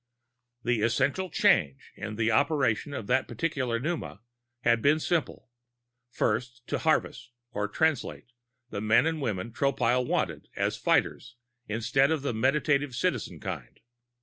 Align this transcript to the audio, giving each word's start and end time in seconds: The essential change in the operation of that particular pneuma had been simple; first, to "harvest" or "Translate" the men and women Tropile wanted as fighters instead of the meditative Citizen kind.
The 0.63 0.81
essential 0.81 1.29
change 1.29 1.91
in 1.95 2.15
the 2.15 2.31
operation 2.31 2.91
of 2.95 3.05
that 3.05 3.27
particular 3.27 3.79
pneuma 3.79 4.21
had 4.61 4.81
been 4.81 4.99
simple; 4.99 5.51
first, 6.09 6.65
to 6.69 6.79
"harvest" 6.79 7.29
or 7.51 7.67
"Translate" 7.67 8.31
the 8.71 8.81
men 8.81 9.05
and 9.05 9.21
women 9.21 9.51
Tropile 9.51 10.03
wanted 10.07 10.49
as 10.55 10.75
fighters 10.75 11.35
instead 11.67 12.09
of 12.09 12.23
the 12.23 12.33
meditative 12.33 12.95
Citizen 12.95 13.39
kind. 13.39 13.79